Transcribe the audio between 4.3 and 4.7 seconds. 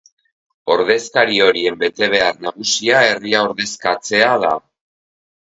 da.